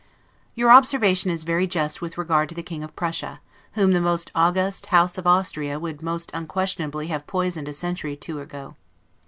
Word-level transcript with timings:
Your 0.55 0.71
observation 0.71 1.29
is 1.29 1.43
very 1.43 1.67
just 1.67 2.01
with 2.01 2.17
regard 2.17 2.49
to 2.49 2.55
the 2.55 2.63
King 2.63 2.81
of 2.83 2.95
Prussia, 2.95 3.39
whom 3.73 3.91
the 3.91 4.01
most 4.01 4.31
august 4.33 4.87
House 4.87 5.19
of 5.19 5.27
Austria 5.27 5.79
would 5.79 6.01
most 6.01 6.31
unquestionably 6.33 7.09
have 7.09 7.27
poisoned 7.27 7.67
a 7.67 7.73
century 7.73 8.13
or 8.13 8.15
two 8.15 8.41
ago. 8.41 8.75